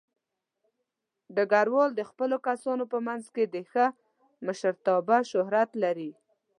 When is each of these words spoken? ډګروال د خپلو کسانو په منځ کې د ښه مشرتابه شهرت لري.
ډګروال 1.35 1.89
د 1.95 2.01
خپلو 2.09 2.37
کسانو 2.47 2.83
په 2.93 2.97
منځ 3.07 3.23
کې 3.35 3.43
د 3.47 3.55
ښه 3.71 3.85
مشرتابه 4.45 5.17
شهرت 5.31 5.69
لري. 5.83 6.11